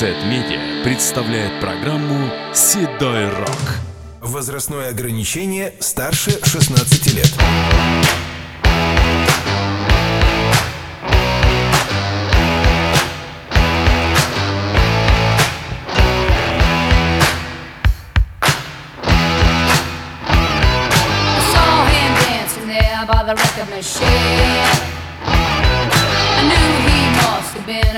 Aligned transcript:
Сет-медиа 0.00 0.82
представляет 0.82 1.60
программу 1.60 2.30
«Седой 2.54 3.28
рок». 3.28 3.76
Возрастное 4.22 4.88
ограничение 4.88 5.74
старше 5.78 6.40
16 6.42 7.12
лет. 7.12 7.30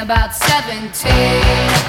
about 0.02 0.34
17 0.34 1.81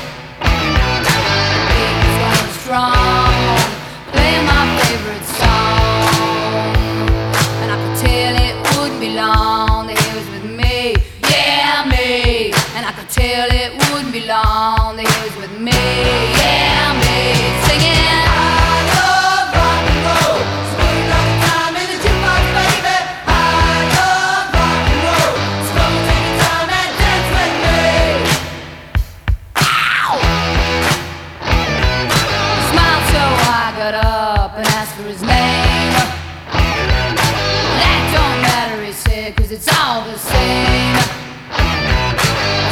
all 39.94 40.02
the 40.06 40.18
same. 40.18 40.96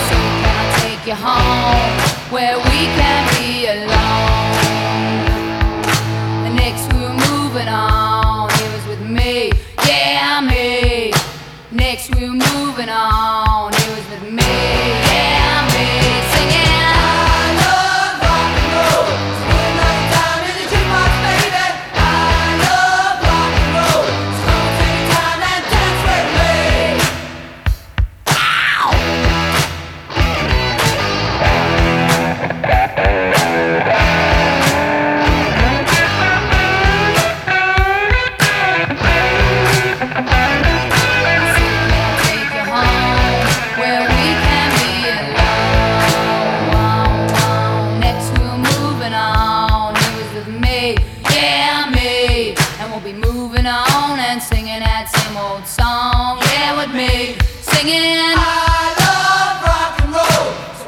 So 0.08 0.18
can 0.42 0.56
I 0.62 0.68
take 0.82 1.04
you 1.06 1.14
home 1.14 1.94
where 2.34 2.58
we 2.58 2.80
can 2.98 3.22
be 3.38 3.68
alone? 3.76 4.56
Next 6.56 6.84
we 6.92 7.00
were 7.02 7.20
moving 7.30 7.68
on. 7.68 8.50
It 8.50 8.70
was 8.74 8.86
with 8.88 9.04
me, 9.08 9.52
yeah 9.88 10.42
me. 10.42 11.14
Next 11.72 12.10
we 12.16 12.22
were 12.28 12.42
moving 12.56 12.90
on. 12.90 13.51
on 53.72 54.20
and 54.20 54.42
singing 54.44 54.80
that 54.84 55.08
same 55.08 55.38
old 55.38 55.66
song. 55.66 56.40
Yeah, 56.52 56.76
with 56.76 56.94
me 56.94 57.40
singing. 57.64 58.36
I 58.36 58.92
love 59.00 59.64
rock 59.64 59.96
and 60.04 60.12
roll. 60.12 60.81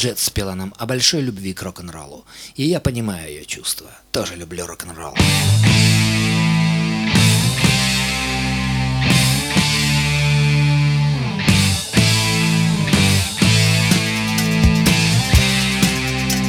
Джет 0.00 0.18
спела 0.18 0.54
нам 0.54 0.72
о 0.78 0.86
большой 0.86 1.20
любви 1.20 1.52
к 1.52 1.62
рок-н-роллу. 1.62 2.24
И 2.54 2.64
я 2.64 2.80
понимаю 2.80 3.28
ее 3.28 3.44
чувства. 3.44 3.90
Тоже 4.12 4.34
люблю 4.34 4.64
рок-н-ролл. 4.64 5.14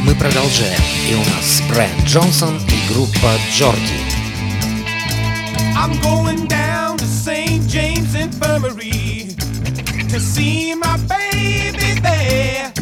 Мы 0.05 0.15
продолжаем. 0.15 0.81
И 1.09 1.15
у 1.15 1.19
нас 1.35 1.61
Брайан 1.67 2.05
Джонсон 2.05 2.55
и 2.55 2.93
группа 2.93 3.37
Джорди. 3.51 3.99
I'm 5.75 5.99
going 6.01 6.47
down 6.47 6.95
to 6.95 7.05
St. 7.05 7.67
James 7.67 8.15
Infirmary 8.15 9.35
to 10.07 10.21
see 10.21 10.73
my 10.73 10.95
baby 11.09 11.99
there. 11.99 12.80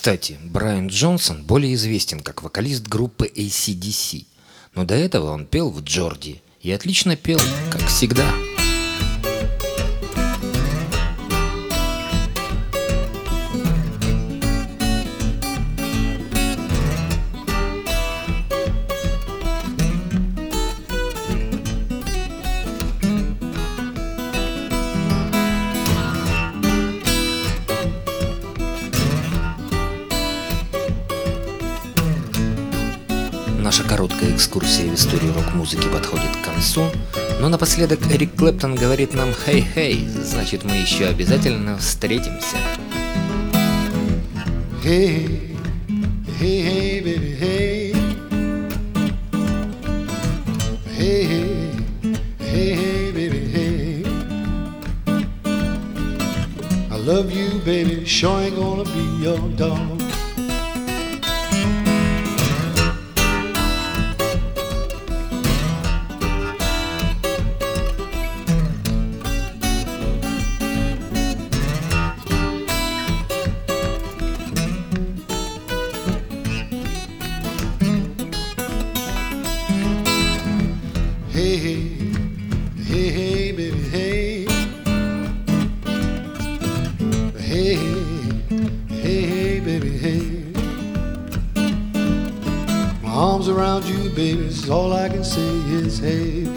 Кстати, 0.00 0.38
Брайан 0.42 0.86
Джонсон 0.86 1.42
более 1.42 1.74
известен 1.74 2.20
как 2.20 2.42
вокалист 2.42 2.88
группы 2.88 3.26
ACDC, 3.26 4.24
но 4.74 4.86
до 4.86 4.94
этого 4.94 5.30
он 5.30 5.44
пел 5.44 5.68
в 5.68 5.82
Джорди 5.82 6.40
и 6.62 6.72
отлично 6.72 7.16
пел, 7.16 7.38
как 7.70 7.82
всегда. 7.82 8.32
Наша 33.60 33.84
короткая 33.84 34.34
экскурсия 34.34 34.90
в 34.90 34.94
историю 34.94 35.34
рок-музыки 35.34 35.86
подходит 35.86 36.34
к 36.34 36.44
концу, 36.44 36.90
но 37.40 37.48
напоследок 37.48 38.00
Эрик 38.10 38.34
Клэптон 38.34 38.74
говорит 38.74 39.14
нам 39.14 39.32
«Хей-хей», 39.32 40.08
значит 40.08 40.64
мы 40.64 40.76
еще 40.76 41.06
обязательно 41.06 41.76
встретимся. 41.78 42.56
Hey, 44.82 45.56
hey, 46.40 46.62
hey, 46.64 47.00
baby, 47.04 47.36
hey. 47.38 47.94
Hey, 50.98 51.24
hey, 51.26 51.72
hey, 52.40 52.74
hey, 52.74 53.12
baby, 53.12 53.40
hey. 53.52 54.04
I 56.90 56.96
love 56.96 57.30
you, 57.30 57.60
baby, 57.64 58.04
sure 58.04 58.40
ain't 58.40 58.56
gonna 58.56 58.84
be 58.84 59.22
your 59.22 59.38
dog. 59.56 59.99
All 94.70 94.92
I 94.92 95.08
can 95.08 95.24
say 95.24 95.40
is 95.40 95.98
hey. 95.98 96.49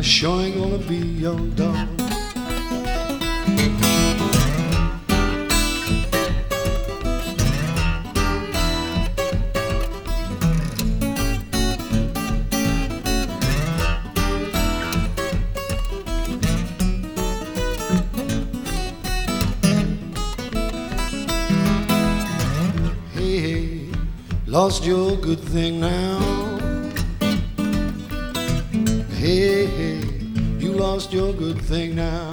I 0.00 0.02
sure 0.02 0.40
ain't 0.40 0.56
gonna 0.56 0.78
be 0.78 0.96
your 0.96 1.38
dog. 1.56 1.76
Hey, 23.12 23.86
lost 24.46 24.82
your 24.86 25.18
good 25.18 25.40
thing 25.40 25.80
now. 25.80 26.39
Lost 31.00 31.14
your 31.14 31.32
good 31.32 31.58
thing 31.62 31.94
now. 31.94 32.30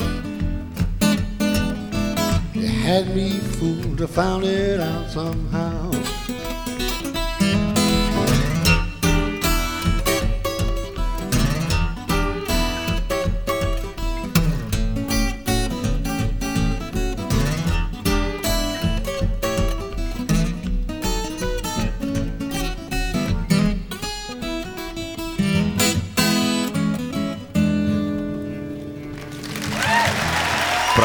You 2.53 2.67
had 2.67 3.15
me 3.15 3.29
fooled, 3.29 4.01
I 4.01 4.07
found 4.07 4.43
it 4.43 4.81
out 4.81 5.09
somehow. 5.09 5.86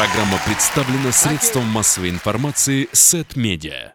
Программа 0.03 0.37
представлена 0.45 1.13
средством 1.13 1.63
массовой 1.67 2.09
информации 2.09 2.89
Сет 2.91 3.37
Медиа. 3.37 3.93